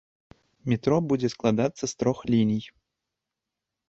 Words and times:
Метро 0.71 0.95
будзе 1.11 1.29
складацца 1.35 1.83
з 1.91 1.99
трох 1.99 2.23
ліній. 2.35 2.63